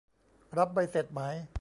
[0.57, 1.21] รับใบเสร็จไหม